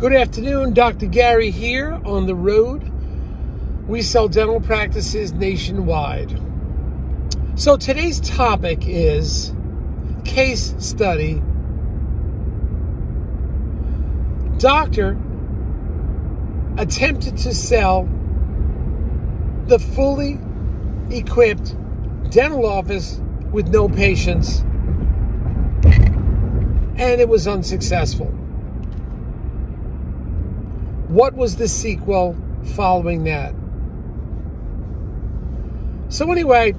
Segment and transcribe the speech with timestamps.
[0.00, 1.04] Good afternoon, Dr.
[1.04, 2.90] Gary here on the road.
[3.86, 6.40] We sell dental practices nationwide.
[7.54, 9.52] So today's topic is
[10.24, 11.42] case study.
[14.56, 15.18] Doctor
[16.78, 18.08] attempted to sell
[19.66, 20.40] the fully
[21.10, 21.76] equipped
[22.30, 23.20] dental office
[23.52, 24.60] with no patients,
[26.96, 28.39] and it was unsuccessful.
[31.10, 32.36] What was the sequel
[32.76, 33.52] following that?
[36.08, 36.76] So, anyway,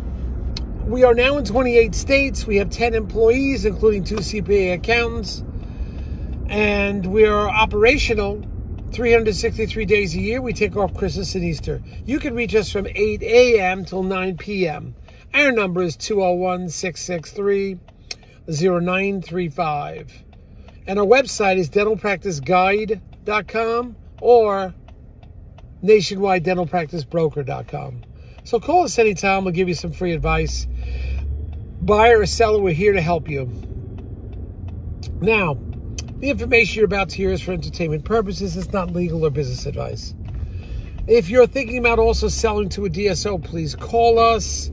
[0.85, 2.47] we are now in 28 states.
[2.47, 5.43] We have 10 employees, including two CPA accountants,
[6.47, 8.41] and we are operational
[8.93, 10.41] 363 days a year.
[10.41, 11.81] We take off Christmas and Easter.
[12.05, 13.83] You can reach us from 8 a.m.
[13.83, 14.95] till 9 p.m.
[15.33, 17.79] Our number is 201 663
[18.47, 20.23] 0935.
[20.87, 24.73] And our website is dentalpracticeguide.com or
[25.83, 28.01] nationwidedentalpracticebroker.com.
[28.43, 29.43] So call us anytime.
[29.43, 30.67] We'll give you some free advice.
[31.81, 33.51] Buyer or seller, we're here to help you.
[35.19, 35.57] Now,
[36.19, 38.55] the information you're about to hear is for entertainment purposes.
[38.55, 40.13] It's not legal or business advice.
[41.07, 44.71] If you're thinking about also selling to a DSO, please call us.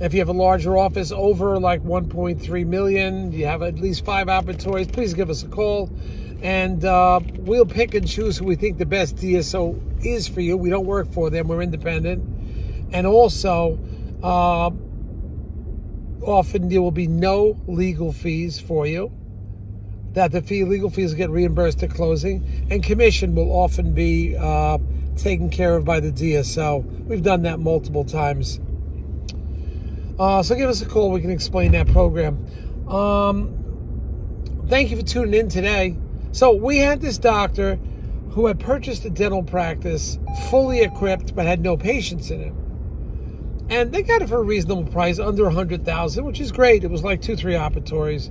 [0.00, 4.28] If you have a larger office over like 1.3 million, you have at least five
[4.28, 5.90] operatories, please give us a call.
[6.40, 10.56] And uh, we'll pick and choose who we think the best DSO is for you.
[10.56, 12.24] We don't work for them, we're independent.
[12.92, 13.78] And also,
[14.22, 14.70] uh,
[16.22, 19.12] often there will be no legal fees for you.
[20.14, 24.78] That the fee, legal fees get reimbursed at closing, and commission will often be uh,
[25.16, 27.04] taken care of by the DSO.
[27.04, 28.60] We've done that multiple times.
[30.20, 31.10] Uh, so give us a call.
[31.10, 32.46] We can explain that program.
[32.86, 33.56] Um,
[34.68, 35.96] thank you for tuning in today.
[36.32, 37.76] So we had this doctor
[38.32, 40.18] who had purchased a dental practice
[40.50, 42.52] fully equipped but had no patients in it.
[43.74, 46.84] And they got it for a reasonable price, under a hundred thousand, which is great.
[46.84, 48.26] It was like two, three operatories.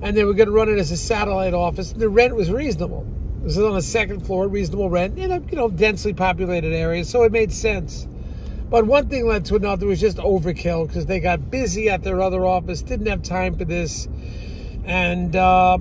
[0.00, 1.92] And they were going to run it as a satellite office.
[1.92, 3.06] And the rent was reasonable.
[3.42, 7.04] This is on a second floor, reasonable rent in a you know densely populated area,
[7.04, 8.06] so it made sense.
[8.70, 9.86] But one thing led to another.
[9.86, 13.58] It was just overkill because they got busy at their other office, didn't have time
[13.58, 14.06] for this,
[14.84, 15.76] and uh,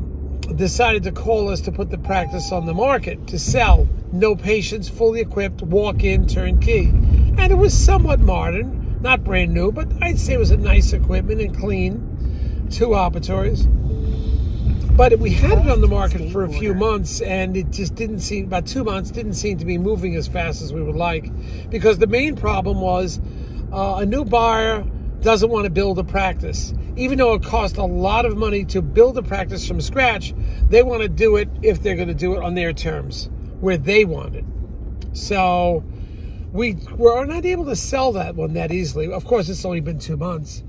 [0.55, 3.87] decided to call us to put the practice on the market to sell.
[4.11, 6.87] No patients, fully equipped, walk in, turnkey.
[6.87, 10.91] And it was somewhat modern, not brand new, but I'd say it was a nice
[10.91, 12.67] equipment and clean.
[12.71, 13.67] Two operatories.
[14.99, 18.19] But we had it on the market for a few months, and it just didn't
[18.19, 21.31] seem, about two months, didn't seem to be moving as fast as we would like.
[21.69, 23.17] Because the main problem was
[23.71, 24.85] uh, a new buyer
[25.21, 26.73] doesn't want to build a practice.
[26.97, 30.33] Even though it costs a lot of money to build a practice from scratch,
[30.67, 33.29] they want to do it if they're going to do it on their terms,
[33.61, 34.43] where they want it.
[35.13, 35.81] So
[36.51, 39.09] we were not able to sell that one that easily.
[39.09, 40.61] Of course, it's only been two months.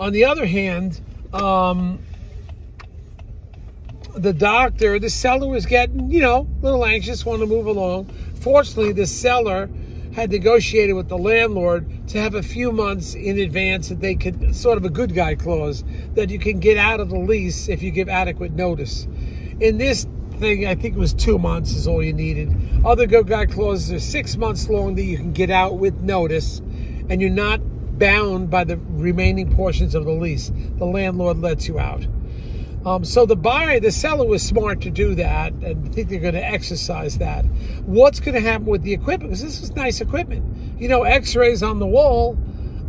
[0.00, 1.00] On the other hand,
[1.32, 2.00] um,
[4.16, 8.06] the doctor, the seller was getting, you know, a little anxious, wanting to move along.
[8.40, 9.68] Fortunately, the seller
[10.14, 14.56] had negotiated with the landlord to have a few months in advance that they could,
[14.56, 15.84] sort of a good guy clause,
[16.14, 19.06] that you can get out of the lease if you give adequate notice.
[19.60, 20.06] In this
[20.38, 22.54] thing, I think it was two months is all you needed.
[22.84, 26.60] Other good guy clauses are six months long that you can get out with notice,
[27.10, 27.60] and you're not
[27.98, 30.50] bound by the remaining portions of the lease.
[30.78, 32.06] The landlord lets you out.
[32.86, 36.20] Um, so the buyer, the seller was smart to do that and I think they're
[36.20, 37.44] going to exercise that.
[37.84, 39.30] What's going to happen with the equipment?
[39.30, 40.80] Because this is nice equipment.
[40.80, 42.38] You know, x-rays on the wall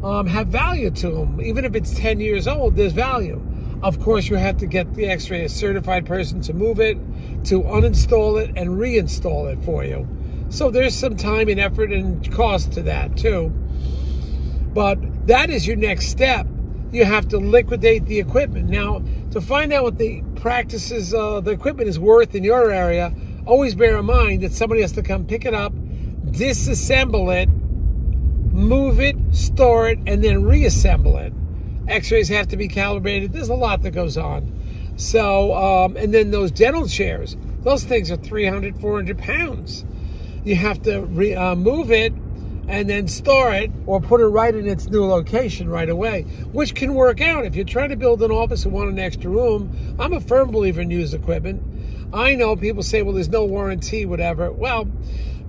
[0.03, 1.41] um, have value to them.
[1.41, 3.41] Even if it's 10 years old, there's value.
[3.81, 6.97] Of course, you have to get the x-ray, a certified person to move it,
[7.45, 10.07] to uninstall it and reinstall it for you.
[10.49, 13.49] So there's some time and effort and cost to that too.
[14.75, 16.45] But that is your next step.
[16.91, 18.69] You have to liquidate the equipment.
[18.69, 23.13] Now, to find out what the practices, uh, the equipment is worth in your area,
[23.45, 27.49] always bear in mind that somebody has to come pick it up, disassemble it,
[28.53, 31.33] move it, store it, and then reassemble it.
[31.87, 33.33] X-rays have to be calibrated.
[33.33, 34.53] There's a lot that goes on.
[34.97, 39.85] So, um, and then those dental chairs, those things are 300, 400 pounds.
[40.43, 42.13] You have to re, uh, move it
[42.67, 46.75] and then store it or put it right in its new location right away, which
[46.75, 47.45] can work out.
[47.45, 50.51] If you're trying to build an office and want an extra room, I'm a firm
[50.51, 51.63] believer in used equipment.
[52.13, 54.51] I know people say, well, there's no warranty, whatever.
[54.51, 54.87] Well,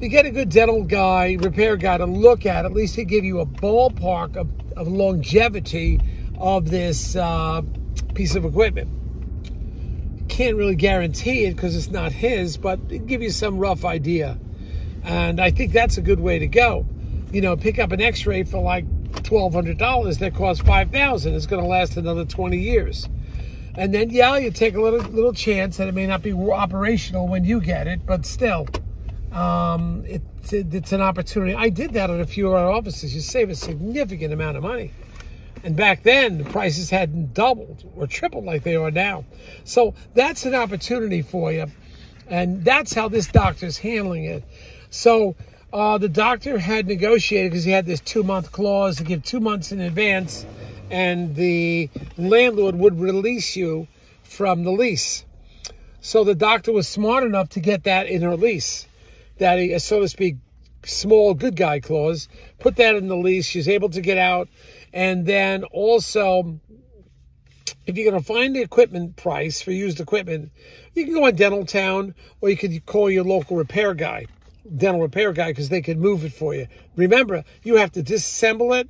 [0.00, 3.24] you get a good dental guy, repair guy to look at, at least he give
[3.24, 6.00] you a ballpark of, of longevity
[6.38, 7.62] of this uh,
[8.14, 8.90] piece of equipment
[10.28, 14.38] can't really guarantee it because it's not his, but give you some rough idea.
[15.02, 16.86] And I think that's a good way to go.
[17.30, 18.84] You know, pick up an X-ray for like
[19.22, 21.34] twelve hundred dollars that costs five thousand.
[21.34, 23.08] It's going to last another twenty years.
[23.74, 27.28] And then, yeah, you take a little little chance that it may not be operational
[27.28, 28.66] when you get it, but still,
[29.30, 31.54] um, it's it's an opportunity.
[31.54, 33.14] I did that at a few of our offices.
[33.14, 34.92] You save a significant amount of money.
[35.64, 39.24] And back then, the prices hadn't doubled or tripled like they are now.
[39.64, 41.66] So that's an opportunity for you.
[42.28, 44.44] And that's how this doctor's handling it.
[44.90, 45.34] So
[45.72, 49.40] uh, the doctor had negotiated because he had this two month clause to give two
[49.40, 50.46] months in advance,
[50.90, 53.86] and the landlord would release you
[54.22, 55.24] from the lease.
[56.00, 58.86] So the doctor was smart enough to get that in her lease,
[59.38, 60.36] that he, so to speak,
[60.84, 62.28] small good guy clause,
[62.60, 63.44] put that in the lease.
[63.44, 64.48] She's able to get out.
[64.94, 66.60] And then also,
[67.84, 70.50] if you're going to find the equipment price for used equipment,
[70.94, 74.26] you can go on Dental Town or you can call your local repair guy
[74.76, 76.66] dental repair guy because they could move it for you.
[76.96, 78.88] Remember, you have to disassemble it,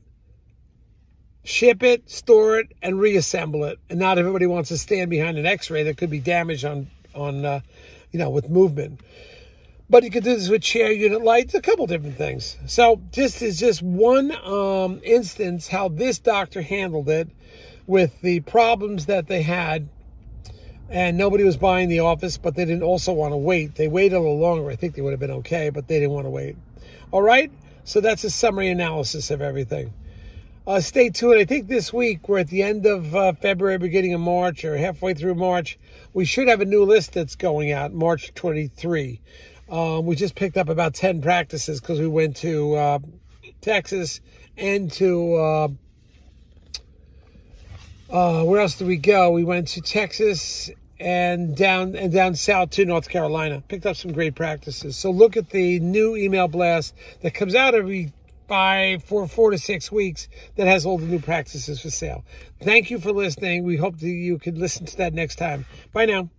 [1.44, 3.78] ship it, store it, and reassemble it.
[3.88, 7.44] And not everybody wants to stand behind an X-ray that could be damaged on on
[7.44, 7.60] uh,
[8.10, 9.00] you know with movement.
[9.90, 12.58] But you could do this with chair unit lights, a couple different things.
[12.66, 17.30] So this is just one um, instance how this doctor handled it
[17.86, 19.88] with the problems that they had
[20.88, 23.74] and nobody was buying the office, but they didn't also want to wait.
[23.74, 24.70] They waited a little longer.
[24.70, 26.56] I think they would have been okay, but they didn't want to wait.
[27.10, 27.50] All right,
[27.84, 29.92] so that's a summary analysis of everything.
[30.66, 31.38] Uh, stay tuned.
[31.38, 34.76] I think this week we're at the end of uh, February, beginning of March, or
[34.76, 35.78] halfway through March.
[36.12, 39.18] We should have a new list that's going out March 23.
[39.70, 42.98] Um, we just picked up about 10 practices because we went to uh,
[43.62, 44.20] Texas
[44.58, 45.68] and to uh,
[48.10, 49.30] uh, where else did we go?
[49.30, 50.70] We went to Texas
[51.00, 53.62] and down and down south to North Carolina.
[53.68, 54.96] Picked up some great practices.
[54.96, 58.12] So look at the new email blast that comes out every
[58.48, 62.24] five, four, four to six weeks that has all the new practices for sale.
[62.62, 63.64] Thank you for listening.
[63.64, 65.66] We hope that you can listen to that next time.
[65.92, 66.30] Bye now.